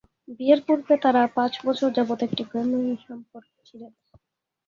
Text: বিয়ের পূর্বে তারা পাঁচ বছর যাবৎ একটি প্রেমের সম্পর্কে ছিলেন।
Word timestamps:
বিয়ের 0.37 0.59
পূর্বে 0.67 0.95
তারা 1.03 1.21
পাঁচ 1.35 1.53
বছর 1.65 1.89
যাবৎ 1.97 2.19
একটি 2.27 2.43
প্রেমের 2.49 2.99
সম্পর্কে 3.07 3.59
ছিলেন। 3.67 3.91